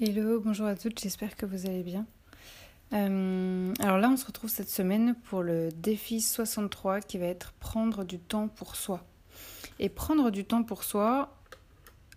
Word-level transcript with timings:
Hello, 0.00 0.40
bonjour 0.40 0.66
à 0.66 0.74
toutes, 0.74 0.98
j'espère 0.98 1.36
que 1.36 1.46
vous 1.46 1.66
allez 1.66 1.84
bien. 1.84 2.04
Euh, 2.92 3.72
alors 3.78 3.98
là, 3.98 4.08
on 4.10 4.16
se 4.16 4.26
retrouve 4.26 4.50
cette 4.50 4.68
semaine 4.68 5.14
pour 5.26 5.44
le 5.44 5.68
défi 5.70 6.20
63 6.20 7.00
qui 7.00 7.16
va 7.16 7.26
être 7.26 7.52
prendre 7.60 8.02
du 8.02 8.18
temps 8.18 8.48
pour 8.48 8.74
soi. 8.74 9.04
Et 9.78 9.88
prendre 9.88 10.32
du 10.32 10.44
temps 10.44 10.64
pour 10.64 10.82
soi, 10.82 11.32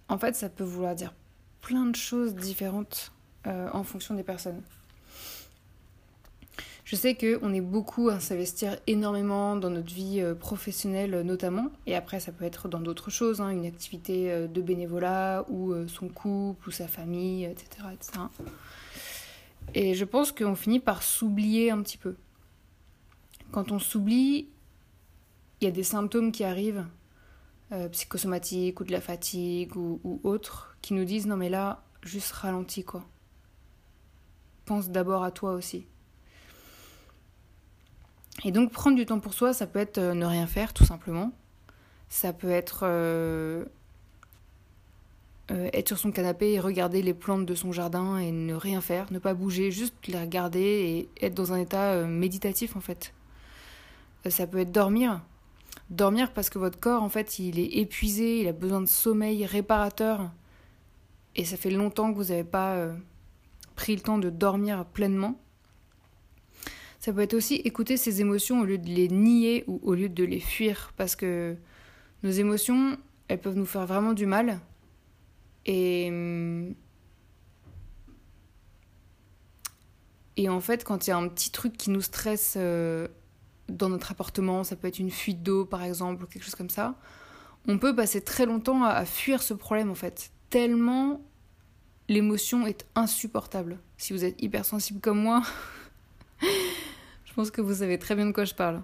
en 0.09 0.17
fait, 0.17 0.35
ça 0.35 0.49
peut 0.49 0.63
vouloir 0.63 0.95
dire 0.95 1.13
plein 1.61 1.85
de 1.85 1.95
choses 1.95 2.33
différentes 2.33 3.11
euh, 3.45 3.69
en 3.71 3.83
fonction 3.83 4.15
des 4.15 4.23
personnes. 4.23 4.63
Je 6.87 6.95
sais 6.95 7.15
qu'on 7.15 7.53
est 7.53 7.59
beaucoup 7.59 8.07
à 8.07 8.21
s'investir 8.21 8.77
énormément 8.87 9.57
dans 9.57 9.69
notre 9.69 9.93
vie 9.93 10.21
euh, 10.21 10.33
professionnelle 10.35 11.19
notamment, 11.19 11.69
et 11.85 11.95
après 11.95 12.21
ça 12.21 12.31
peut 12.31 12.45
être 12.45 12.69
dans 12.69 12.79
d'autres 12.79 13.09
choses, 13.09 13.41
hein, 13.41 13.49
une 13.49 13.65
activité 13.65 14.31
euh, 14.31 14.47
de 14.47 14.61
bénévolat 14.61 15.43
ou 15.49 15.73
euh, 15.73 15.85
son 15.89 16.07
couple 16.07 16.69
ou 16.69 16.71
sa 16.71 16.87
famille, 16.87 17.43
etc. 17.43 17.67
Et 19.73 19.95
je 19.95 20.05
pense 20.05 20.31
qu'on 20.31 20.55
finit 20.55 20.79
par 20.79 21.03
s'oublier 21.03 21.71
un 21.71 21.81
petit 21.81 21.97
peu. 21.97 22.15
Quand 23.51 23.73
on 23.73 23.79
s'oublie, 23.79 24.47
il 25.59 25.65
y 25.65 25.67
a 25.67 25.71
des 25.71 25.83
symptômes 25.83 26.31
qui 26.31 26.45
arrivent, 26.45 26.85
psychosomatiques 27.91 28.79
ou 28.79 28.85
de 28.85 28.93
la 28.93 29.01
fatigue 29.01 29.75
ou 29.75 30.21
autres, 30.23 30.77
qui 30.81 30.93
nous 30.93 31.03
disent 31.03 31.27
non 31.27 31.35
mais 31.35 31.49
là, 31.49 31.83
juste 32.01 32.31
ralentis 32.31 32.85
quoi. 32.85 33.03
Pense 34.63 34.87
d'abord 34.89 35.25
à 35.25 35.31
toi 35.31 35.51
aussi. 35.51 35.85
Et 38.43 38.51
donc 38.51 38.71
prendre 38.71 38.95
du 38.95 39.05
temps 39.05 39.19
pour 39.19 39.33
soi, 39.33 39.53
ça 39.53 39.67
peut 39.67 39.79
être 39.79 39.97
euh, 39.97 40.13
ne 40.13 40.25
rien 40.25 40.47
faire 40.47 40.73
tout 40.73 40.85
simplement. 40.85 41.31
Ça 42.09 42.33
peut 42.33 42.51
être 42.51 42.81
euh, 42.83 43.65
euh, 45.51 45.69
être 45.73 45.87
sur 45.87 45.97
son 45.97 46.11
canapé 46.11 46.53
et 46.53 46.59
regarder 46.59 47.01
les 47.01 47.13
plantes 47.13 47.45
de 47.45 47.55
son 47.55 47.71
jardin 47.71 48.17
et 48.17 48.31
ne 48.31 48.53
rien 48.53 48.79
faire, 48.79 49.11
ne 49.11 49.19
pas 49.19 49.33
bouger, 49.33 49.71
juste 49.71 49.95
les 50.07 50.19
regarder 50.19 50.59
et 51.19 51.25
être 51.25 51.33
dans 51.33 51.51
un 51.51 51.57
état 51.57 52.05
méditatif 52.05 52.75
en 52.75 52.81
fait. 52.81 53.13
ça 54.29 54.45
peut 54.45 54.59
être 54.59 54.71
dormir. 54.71 55.21
Dormir 55.89 56.31
parce 56.33 56.49
que 56.49 56.59
votre 56.59 56.79
corps 56.79 57.01
en 57.01 57.09
fait 57.09 57.39
il 57.39 57.59
est 57.59 57.77
épuisé, 57.77 58.41
il 58.41 58.47
a 58.47 58.53
besoin 58.53 58.81
de 58.81 58.87
sommeil 58.87 59.45
réparateur 59.45 60.29
et 61.35 61.45
ça 61.45 61.57
fait 61.57 61.71
longtemps 61.71 62.11
que 62.11 62.17
vous 62.17 62.25
n'avez 62.25 62.43
pas 62.43 62.87
pris 63.75 63.95
le 63.95 64.01
temps 64.01 64.17
de 64.17 64.29
dormir 64.29 64.85
pleinement. 64.85 65.39
Ça 67.07 67.13
peut 67.13 67.21
être 67.21 67.35
aussi 67.35 67.55
écouter 67.63 67.95
ses 67.95 68.19
émotions 68.19 68.59
au 68.59 68.65
lieu 68.65 68.77
de 68.77 68.89
les 68.89 69.07
nier 69.07 69.63
ou 69.67 69.79
au 69.81 69.93
lieu 69.93 70.09
de 70.09 70.25
les 70.25 70.41
fuir, 70.41 70.91
parce 70.97 71.15
que 71.15 71.55
nos 72.21 72.31
émotions, 72.31 72.97
elles 73.29 73.39
peuvent 73.39 73.55
nous 73.55 73.65
faire 73.65 73.85
vraiment 73.85 74.11
du 74.11 74.25
mal. 74.25 74.59
Et, 75.65 76.11
et 80.35 80.49
en 80.49 80.59
fait, 80.59 80.83
quand 80.83 81.07
il 81.07 81.11
y 81.11 81.13
a 81.13 81.17
un 81.17 81.29
petit 81.29 81.49
truc 81.49 81.77
qui 81.77 81.91
nous 81.91 82.01
stresse 82.01 82.55
euh, 82.57 83.07
dans 83.69 83.87
notre 83.87 84.11
appartement, 84.11 84.65
ça 84.65 84.75
peut 84.75 84.89
être 84.89 84.99
une 84.99 85.09
fuite 85.09 85.41
d'eau 85.41 85.63
par 85.63 85.83
exemple, 85.83 86.25
ou 86.25 86.27
quelque 86.27 86.43
chose 86.43 86.55
comme 86.55 86.69
ça, 86.69 86.95
on 87.69 87.77
peut 87.77 87.95
passer 87.95 88.19
très 88.19 88.45
longtemps 88.45 88.83
à, 88.83 88.89
à 88.89 89.05
fuir 89.05 89.43
ce 89.43 89.53
problème 89.53 89.89
en 89.89 89.95
fait, 89.95 90.29
tellement 90.49 91.21
l'émotion 92.09 92.67
est 92.67 92.85
insupportable. 92.95 93.79
Si 93.95 94.11
vous 94.11 94.25
êtes 94.25 94.35
hypersensible 94.41 94.99
comme 94.99 95.21
moi, 95.21 95.41
pense 97.37 97.51
que 97.51 97.61
vous 97.61 97.75
savez 97.75 97.99
très 97.99 98.15
bien 98.15 98.25
de 98.25 98.31
quoi 98.31 98.45
je 98.45 98.55
parle. 98.55 98.81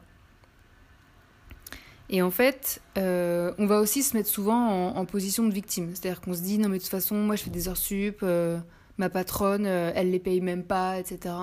Et 2.09 2.21
en 2.21 2.29
fait, 2.29 2.83
euh, 2.99 3.51
on 3.57 3.65
va 3.65 3.79
aussi 3.79 4.03
se 4.03 4.15
mettre 4.15 4.29
souvent 4.29 4.95
en, 4.95 5.05
position 5.05 5.43
de 5.47 5.51
victime. 5.51 5.95
C'est-à-dire 5.95 6.21
qu'on 6.21 6.35
se 6.35 6.41
dit, 6.41 6.59
non 6.59 6.69
mais 6.69 6.77
de 6.77 6.83
toute 6.83 6.91
façon, 6.91 7.15
moi 7.15 7.35
je 7.35 7.41
fais 7.41 7.49
des 7.49 7.67
heures 7.67 7.77
sup, 7.77 8.19
euh, 8.21 8.59
ma 8.99 9.09
patronne, 9.09 9.65
euh, 9.65 9.91
elle 9.95 10.11
les 10.11 10.19
paye 10.19 10.39
même 10.39 10.63
pas, 10.63 10.99
etc. 10.99 11.33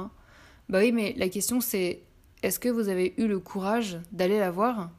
Bah 0.68 0.78
oui, 0.78 0.92
mais 0.92 1.14
la 1.16 1.28
question 1.28 1.60
c'est, 1.60 2.04
est-ce 2.44 2.60
que 2.60 2.68
vous 2.68 2.88
avez 2.88 3.14
eu 3.16 3.26
le 3.26 3.40
courage 3.40 3.98
d'aller 4.12 4.38
la 4.38 4.52
voir 4.52 4.92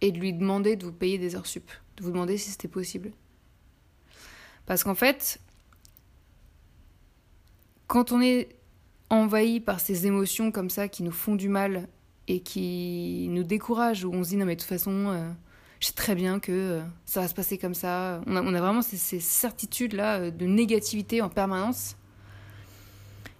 et 0.00 0.12
de 0.12 0.20
lui 0.20 0.32
demander 0.32 0.76
de 0.76 0.84
vous 0.84 0.92
payer 0.92 1.18
des 1.18 1.34
heures 1.34 1.46
sup 1.46 1.68
De 1.96 2.04
vous 2.04 2.12
demander 2.12 2.38
si 2.38 2.50
c'était 2.50 2.68
possible? 2.68 3.10
Parce 4.64 4.84
qu'en 4.84 4.94
fait, 4.94 5.40
quand 7.88 8.12
on 8.12 8.20
est 8.20 8.55
envahis 9.10 9.60
par 9.60 9.80
ces 9.80 10.06
émotions 10.06 10.50
comme 10.50 10.70
ça 10.70 10.88
qui 10.88 11.02
nous 11.02 11.12
font 11.12 11.36
du 11.36 11.48
mal 11.48 11.88
et 12.28 12.40
qui 12.40 13.28
nous 13.30 13.44
découragent, 13.44 14.04
où 14.04 14.12
on 14.12 14.24
se 14.24 14.30
dit 14.30 14.36
non 14.36 14.46
mais 14.46 14.56
de 14.56 14.60
toute 14.60 14.68
façon, 14.68 15.08
euh, 15.08 15.30
je 15.80 15.88
sais 15.88 15.92
très 15.92 16.14
bien 16.14 16.40
que 16.40 16.52
euh, 16.52 16.82
ça 17.04 17.20
va 17.20 17.28
se 17.28 17.34
passer 17.34 17.58
comme 17.58 17.74
ça. 17.74 18.20
On 18.26 18.36
a, 18.36 18.42
on 18.42 18.54
a 18.54 18.60
vraiment 18.60 18.82
ces, 18.82 19.20
certitudes-là 19.20 20.18
euh, 20.18 20.30
de 20.30 20.46
négativité 20.46 21.22
en 21.22 21.28
permanence. 21.28 21.96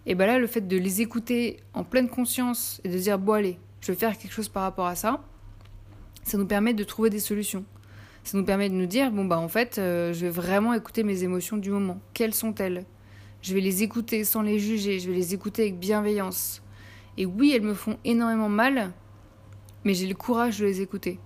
Et 0.06 0.14
bien 0.14 0.26
là, 0.26 0.38
le 0.38 0.46
fait 0.46 0.60
de 0.60 0.76
les 0.76 1.00
écouter 1.00 1.58
en 1.74 1.82
pleine 1.82 2.08
conscience 2.08 2.80
et 2.84 2.88
de 2.88 2.96
dire 2.96 3.18
bon 3.18 3.32
allez, 3.32 3.58
je 3.80 3.90
vais 3.90 3.98
faire 3.98 4.16
quelque 4.16 4.32
chose 4.32 4.48
par 4.48 4.62
rapport 4.62 4.86
à 4.86 4.94
ça, 4.94 5.20
ça 6.22 6.38
nous 6.38 6.46
permet 6.46 6.74
de 6.74 6.84
trouver 6.84 7.10
des 7.10 7.18
solutions. 7.18 7.64
Ça 8.22 8.38
nous 8.38 8.44
permet 8.44 8.68
de 8.68 8.74
nous 8.74 8.86
dire 8.86 9.10
bon 9.10 9.24
bah 9.24 9.38
en 9.38 9.48
fait, 9.48 9.76
je 9.76 10.12
vais 10.12 10.30
vraiment 10.30 10.74
écouter 10.74 11.02
mes 11.02 11.24
émotions 11.24 11.56
du 11.56 11.70
moment. 11.70 12.00
Quelles 12.12 12.34
sont-elles? 12.34 12.84
Je 13.46 13.54
vais 13.54 13.60
les 13.60 13.84
écouter 13.84 14.24
sans 14.24 14.42
les 14.42 14.58
juger, 14.58 14.98
je 14.98 15.08
vais 15.08 15.14
les 15.16 15.32
écouter 15.32 15.62
avec 15.62 15.78
bienveillance. 15.78 16.62
Et 17.16 17.26
oui, 17.26 17.52
elles 17.54 17.62
me 17.62 17.74
font 17.74 17.96
énormément 18.04 18.48
mal, 18.48 18.92
mais 19.84 19.94
j'ai 19.94 20.08
le 20.08 20.16
courage 20.16 20.58
de 20.58 20.64
les 20.64 20.80
écouter. 20.80 21.20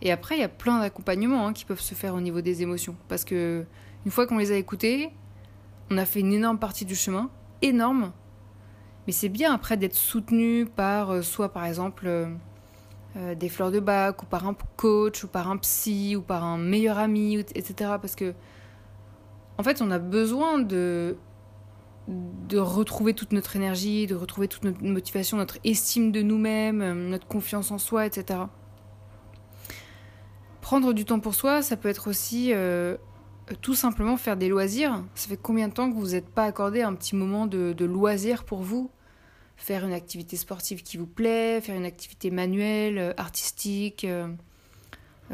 Et 0.00 0.10
après, 0.10 0.36
il 0.36 0.40
y 0.40 0.44
a 0.44 0.48
plein 0.48 0.80
d'accompagnements 0.80 1.46
hein, 1.46 1.52
qui 1.52 1.64
peuvent 1.64 1.80
se 1.80 1.94
faire 1.94 2.16
au 2.16 2.20
niveau 2.20 2.40
des 2.40 2.62
émotions. 2.62 2.96
Parce 3.06 3.24
que 3.24 3.64
une 4.04 4.10
fois 4.10 4.26
qu'on 4.26 4.38
les 4.38 4.50
a 4.50 4.56
écoutées, 4.56 5.10
on 5.88 5.98
a 5.98 6.04
fait 6.04 6.18
une 6.18 6.32
énorme 6.32 6.58
partie 6.58 6.84
du 6.84 6.96
chemin, 6.96 7.30
énorme. 7.62 8.10
Mais 9.06 9.12
c'est 9.12 9.28
bien 9.28 9.54
après 9.54 9.76
d'être 9.76 9.94
soutenu 9.94 10.66
par 10.66 11.10
euh, 11.10 11.22
soit 11.22 11.52
par 11.52 11.64
exemple 11.64 12.08
euh, 12.08 12.26
euh, 13.16 13.36
des 13.36 13.48
fleurs 13.48 13.70
de 13.70 13.78
bac, 13.78 14.20
ou 14.24 14.26
par 14.26 14.48
un 14.48 14.56
coach, 14.76 15.22
ou 15.22 15.28
par 15.28 15.48
un 15.48 15.58
psy, 15.58 16.16
ou 16.16 16.22
par 16.22 16.42
un 16.42 16.58
meilleur 16.58 16.98
ami, 16.98 17.38
etc. 17.38 17.74
Parce 18.00 18.16
que 18.16 18.34
en 19.58 19.62
fait, 19.62 19.80
on 19.80 19.92
a 19.92 20.00
besoin 20.00 20.58
de 20.58 21.16
de 22.08 22.58
retrouver 22.58 23.14
toute 23.14 23.32
notre 23.32 23.56
énergie, 23.56 24.06
de 24.06 24.14
retrouver 24.14 24.48
toute 24.48 24.64
notre 24.64 24.82
motivation, 24.82 25.36
notre 25.36 25.58
estime 25.64 26.10
de 26.12 26.22
nous-mêmes, 26.22 26.82
euh, 26.82 26.94
notre 26.94 27.26
confiance 27.26 27.70
en 27.70 27.78
soi, 27.78 28.06
etc. 28.06 28.40
Prendre 30.60 30.92
du 30.92 31.04
temps 31.04 31.20
pour 31.20 31.34
soi, 31.34 31.62
ça 31.62 31.76
peut 31.76 31.88
être 31.88 32.08
aussi 32.08 32.52
euh, 32.52 32.96
tout 33.60 33.74
simplement 33.74 34.16
faire 34.16 34.36
des 34.36 34.48
loisirs. 34.48 35.04
Ça 35.14 35.28
fait 35.28 35.36
combien 35.36 35.68
de 35.68 35.74
temps 35.74 35.90
que 35.90 35.96
vous 35.96 36.10
n'êtes 36.10 36.28
pas 36.28 36.44
accordé 36.44 36.82
un 36.82 36.94
petit 36.94 37.16
moment 37.16 37.46
de, 37.46 37.84
loisir 37.84 38.44
pour 38.44 38.62
vous? 38.62 38.90
Faire 39.56 39.84
une 39.84 39.92
activité 39.92 40.36
sportive 40.36 40.82
qui 40.82 40.96
vous 40.96 41.06
plaît, 41.06 41.60
faire 41.60 41.76
une 41.76 41.84
activité 41.84 42.30
manuelle, 42.30 42.98
euh, 42.98 43.12
artistique, 43.16 44.06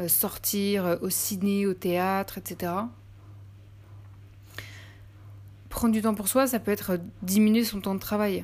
sortir 0.07 0.97
au 1.01 1.09
ciné, 1.09 1.65
au 1.65 1.73
théâtre, 1.73 2.37
etc. 2.37 2.71
Prendre 5.79 5.93
du 5.93 6.01
temps 6.01 6.13
pour 6.13 6.27
soi, 6.27 6.45
ça 6.45 6.59
peut 6.59 6.71
être 6.71 6.99
diminuer 7.21 7.63
son 7.63 7.79
temps 7.79 7.95
de 7.95 8.01
travail. 8.01 8.43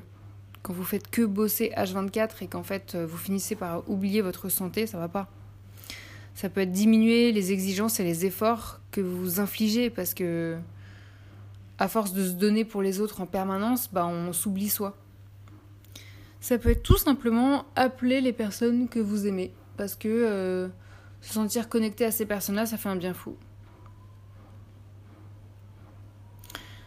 Quand 0.62 0.72
vous 0.72 0.86
faites 0.86 1.10
que 1.10 1.22
bosser 1.22 1.74
H24 1.76 2.30
et 2.40 2.48
qu'en 2.48 2.64
fait 2.64 2.96
vous 2.96 3.18
finissez 3.18 3.56
par 3.56 3.84
oublier 3.90 4.22
votre 4.22 4.48
santé, 4.48 4.88
ça 4.88 4.98
va 4.98 5.10
pas. 5.10 5.30
Ça 6.34 6.48
peut 6.48 6.62
être 6.62 6.72
diminuer 6.72 7.34
les 7.34 7.52
exigences 7.52 8.00
et 8.00 8.06
les 8.06 8.26
efforts 8.26 8.80
que 8.92 9.02
vous 9.02 9.18
vous 9.18 9.40
infligez 9.42 9.90
parce 9.90 10.14
que 10.14 10.56
à 11.78 11.90
force 11.90 12.14
de 12.14 12.26
se 12.26 12.32
donner 12.32 12.64
pour 12.64 12.82
les 12.82 13.02
autres 13.02 13.20
en 13.20 13.26
permanence, 13.26 13.90
bah 13.92 14.06
on 14.06 14.32
s'oublie 14.32 14.70
soi. 14.70 14.96
Ça 16.40 16.58
peut 16.58 16.70
être 16.70 16.84
tout 16.84 16.98
simplement 16.98 17.66
appeler 17.76 18.22
les 18.22 18.32
personnes 18.32 18.88
que 18.88 19.00
vous 19.00 19.28
aimez. 19.28 19.52
Parce 19.76 19.96
que 19.96 20.08
euh, 20.08 20.70
se 21.20 21.34
sentir 21.34 21.68
connecté 21.68 22.06
à 22.06 22.12
ces 22.12 22.26
personnes-là, 22.26 22.66
ça 22.66 22.78
fait 22.78 22.88
un 22.88 22.96
bien 22.96 23.14
fou. 23.14 23.36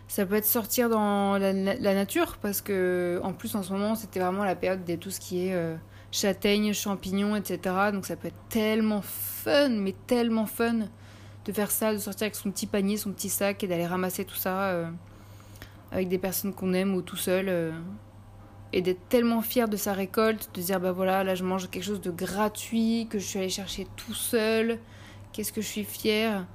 Ça 0.08 0.24
peut 0.24 0.36
être 0.36 0.46
sortir 0.46 0.88
dans 0.88 1.38
la, 1.38 1.52
nature, 1.52 2.38
parce 2.40 2.62
que 2.62 3.20
en 3.22 3.32
plus 3.32 3.54
en 3.54 3.62
ce 3.62 3.72
moment, 3.72 3.94
c'était 3.94 4.20
vraiment 4.20 4.44
la 4.44 4.56
période 4.56 4.84
de 4.84 4.96
tout 4.96 5.10
ce 5.10 5.20
qui 5.20 5.46
est 5.46 5.54
euh, 5.54 5.76
châtaignes, 6.10 6.72
champignons, 6.72 7.36
etc. 7.36 7.74
Donc 7.92 8.06
ça 8.06 8.16
peut 8.16 8.28
être 8.28 8.48
tellement 8.48 9.02
fun, 9.02 9.68
mais 9.68 9.94
tellement 10.06 10.46
fun 10.46 10.88
de 11.44 11.52
faire 11.52 11.70
ça, 11.70 11.92
de 11.92 11.98
sortir 11.98 12.24
avec 12.24 12.36
son 12.36 12.50
petit 12.50 12.66
panier, 12.66 12.96
son 12.96 13.12
petit 13.12 13.28
sac 13.28 13.62
et 13.62 13.66
d'aller 13.66 13.86
ramasser 13.86 14.24
tout 14.24 14.34
ça 14.34 14.70
euh, 14.70 14.90
avec 15.92 16.08
des 16.08 16.18
personnes 16.18 16.54
qu'on 16.54 16.72
aime 16.72 16.94
ou 16.94 17.02
tout 17.02 17.16
seul 17.16 17.74
et 18.72 18.82
d'être 18.82 19.08
tellement 19.08 19.40
fier 19.40 19.68
de 19.68 19.76
sa 19.76 19.92
récolte, 19.92 20.50
de 20.54 20.60
dire 20.60 20.80
bah 20.80 20.92
voilà, 20.92 21.24
là 21.24 21.34
je 21.34 21.44
mange 21.44 21.68
quelque 21.70 21.84
chose 21.84 22.00
de 22.00 22.10
gratuit, 22.10 23.06
que 23.10 23.18
je 23.18 23.24
suis 23.24 23.38
allée 23.38 23.48
chercher 23.48 23.86
tout 23.96 24.14
seul, 24.14 24.78
qu'est-ce 25.32 25.52
que 25.52 25.60
je 25.60 25.66
suis 25.66 25.84
fière. 25.84 26.46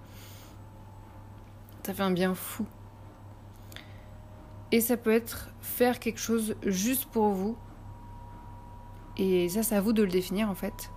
Ça 1.85 1.93
fait 1.93 2.03
un 2.03 2.11
bien 2.11 2.35
fou. 2.35 2.65
Et 4.73 4.81
ça 4.81 4.97
peut 4.97 5.13
être 5.13 5.49
faire 5.61 5.99
quelque 5.99 6.19
chose 6.19 6.55
juste 6.65 7.05
pour 7.05 7.29
vous. 7.29 7.55
Et 9.17 9.47
ça, 9.47 9.61
c'est 9.61 9.75
à 9.75 9.81
vous 9.81 9.93
de 9.93 10.01
le 10.01 10.09
définir 10.09 10.49
en 10.49 10.55
fait. 10.55 10.89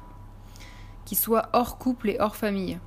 Qui 1.05 1.15
soit 1.15 1.51
hors 1.53 1.77
couple 1.77 2.09
et 2.09 2.17
hors 2.19 2.37
famille. 2.37 2.81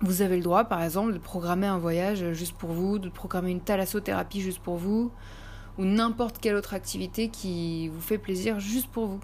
Vous 0.00 0.22
avez 0.22 0.36
le 0.36 0.42
droit, 0.44 0.66
par 0.66 0.84
exemple, 0.84 1.12
de 1.12 1.18
programmer 1.18 1.66
un 1.66 1.78
voyage 1.78 2.30
juste 2.32 2.56
pour 2.56 2.70
vous, 2.70 3.00
de 3.00 3.08
programmer 3.08 3.50
une 3.50 3.60
thalassothérapie 3.60 4.40
juste 4.40 4.60
pour 4.60 4.76
vous, 4.76 5.10
ou 5.78 5.84
n'importe 5.84 6.38
quelle 6.38 6.54
autre 6.54 6.74
activité 6.74 7.28
qui 7.28 7.88
vous 7.88 8.00
fait 8.00 8.18
plaisir 8.18 8.60
juste 8.60 8.86
pour 8.86 9.06
vous. 9.06 9.20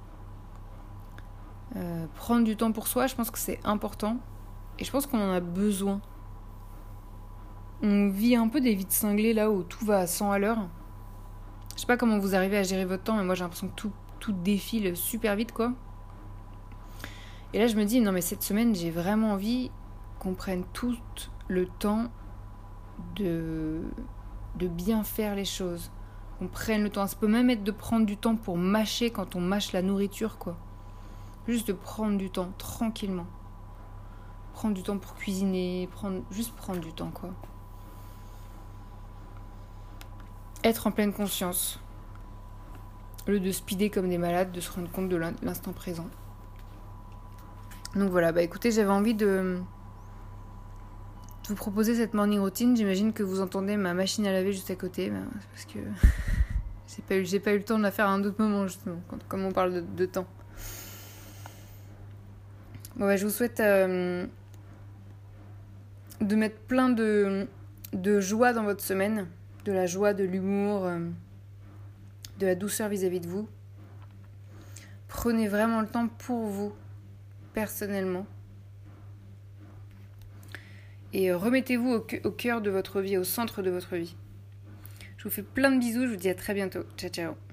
Euh, 1.76 2.06
prendre 2.16 2.42
du 2.42 2.56
temps 2.56 2.72
pour 2.72 2.88
soi, 2.88 3.06
je 3.06 3.14
pense 3.14 3.30
que 3.30 3.38
c'est 3.38 3.60
important 3.62 4.16
et 4.80 4.84
je 4.84 4.90
pense 4.90 5.06
qu'on 5.06 5.20
en 5.20 5.30
a 5.30 5.40
besoin. 5.40 6.00
On 7.82 8.08
vit 8.08 8.36
un 8.36 8.48
peu 8.48 8.60
des 8.60 8.74
vides 8.74 8.90
cinglées 8.90 9.32
là 9.32 9.50
où 9.50 9.62
tout 9.62 9.84
va 9.84 10.00
à 10.00 10.06
100 10.06 10.32
à 10.32 10.38
l'heure. 10.38 10.68
Je 11.74 11.80
sais 11.80 11.86
pas 11.86 11.96
comment 11.96 12.18
vous 12.18 12.34
arrivez 12.34 12.58
à 12.58 12.62
gérer 12.62 12.84
votre 12.84 13.04
temps, 13.04 13.16
mais 13.16 13.24
moi 13.24 13.34
j'ai 13.34 13.44
l'impression 13.44 13.68
que 13.68 13.74
tout, 13.74 13.92
tout 14.18 14.32
défile 14.32 14.96
super 14.96 15.36
vite 15.36 15.52
quoi. 15.52 15.72
Et 17.52 17.58
là 17.58 17.66
je 17.66 17.76
me 17.76 17.84
dis, 17.84 18.00
non 18.00 18.12
mais 18.12 18.20
cette 18.20 18.42
semaine 18.42 18.74
j'ai 18.74 18.90
vraiment 18.90 19.32
envie 19.32 19.70
qu'on 20.18 20.34
prenne 20.34 20.64
tout 20.72 20.96
le 21.46 21.66
temps 21.66 22.08
de, 23.14 23.82
de 24.56 24.66
bien 24.66 25.04
faire 25.04 25.36
les 25.36 25.44
choses 25.44 25.90
on 26.40 26.46
prenne 26.46 26.82
le 26.82 26.90
temps. 26.90 27.06
Ça 27.06 27.16
peut 27.16 27.28
même 27.28 27.50
être 27.50 27.64
de 27.64 27.70
prendre 27.70 28.06
du 28.06 28.16
temps 28.16 28.36
pour 28.36 28.56
mâcher 28.56 29.10
quand 29.10 29.36
on 29.36 29.40
mâche 29.40 29.72
la 29.72 29.82
nourriture, 29.82 30.38
quoi. 30.38 30.56
Juste 31.46 31.68
de 31.68 31.72
prendre 31.72 32.18
du 32.18 32.30
temps, 32.30 32.52
tranquillement. 32.58 33.26
Prendre 34.52 34.74
du 34.74 34.82
temps 34.82 34.98
pour 34.98 35.14
cuisiner, 35.14 35.88
juste 36.30 36.54
prendre 36.54 36.80
du 36.80 36.92
temps, 36.92 37.10
quoi. 37.10 37.30
Être 40.64 40.86
en 40.86 40.90
pleine 40.90 41.12
conscience. 41.12 41.80
Au 43.26 43.30
lieu 43.30 43.40
de 43.40 43.52
speeder 43.52 43.90
comme 43.90 44.08
des 44.08 44.18
malades, 44.18 44.52
de 44.52 44.60
se 44.60 44.70
rendre 44.72 44.90
compte 44.90 45.08
de 45.08 45.16
l'instant 45.16 45.72
présent. 45.72 46.08
Donc 47.94 48.10
voilà, 48.10 48.32
bah 48.32 48.42
écoutez, 48.42 48.70
j'avais 48.70 48.90
envie 48.90 49.14
de 49.14 49.60
vous 51.48 51.54
proposer 51.54 51.94
cette 51.94 52.14
morning 52.14 52.40
routine. 52.40 52.76
J'imagine 52.76 53.12
que 53.12 53.22
vous 53.22 53.40
entendez 53.40 53.76
ma 53.76 53.94
machine 53.94 54.26
à 54.26 54.32
laver 54.32 54.52
juste 54.52 54.70
à 54.70 54.76
côté, 54.76 55.12
parce 55.52 55.64
que 55.64 55.78
j'ai 56.86 57.02
pas, 57.02 57.16
eu, 57.16 57.40
pas 57.40 57.52
eu 57.52 57.58
le 57.58 57.64
temps 57.64 57.78
de 57.78 57.82
la 57.82 57.90
faire 57.90 58.06
à 58.06 58.12
un 58.12 58.22
autre 58.24 58.42
moment, 58.42 58.66
justement, 58.66 59.00
quand, 59.08 59.22
comme 59.28 59.44
on 59.44 59.52
parle 59.52 59.84
de, 59.94 60.06
temps. 60.06 60.26
Bon, 62.96 63.06
bah, 63.06 63.16
je 63.16 63.24
vous 63.24 63.32
souhaite 63.32 63.60
euh, 63.60 64.26
de 66.20 66.36
mettre 66.36 66.58
plein 66.62 66.90
de, 66.90 67.46
de 67.92 68.20
joie 68.20 68.52
dans 68.52 68.64
votre 68.64 68.82
semaine, 68.82 69.26
de 69.64 69.72
la 69.72 69.86
joie, 69.86 70.14
de 70.14 70.24
l'humour, 70.24 70.86
euh, 70.86 71.00
de 72.38 72.46
la 72.46 72.54
douceur 72.54 72.88
vis 72.88 73.04
à 73.04 73.08
-vis 73.08 73.20
de 73.20 73.28
vous. 73.28 73.48
Prenez 75.08 75.48
vraiment 75.48 75.80
le 75.80 75.88
temps 75.88 76.08
pour 76.08 76.46
vous, 76.46 76.72
personnellement 77.54 78.26
et 81.12 81.30
euh, 81.30 81.36
remettez-vous 81.36 82.04
au, 82.24 82.30
cœur 82.30 82.60
de 82.60 82.70
votre 82.70 83.00
vie, 83.00 83.16
au 83.16 83.24
centre 83.24 83.62
de 83.62 83.70
votre 83.70 83.96
vie. 83.96 84.14
Je 85.16 85.24
vous 85.24 85.30
fais 85.30 85.42
plein 85.42 85.70
de 85.70 85.78
bisous, 85.78 86.04
je 86.04 86.10
vous 86.10 86.16
dis 86.16 86.28
à 86.28 86.34
très 86.34 86.54
bientôt. 86.54 86.84
Ciao 86.96 87.10
ciao 87.10 87.47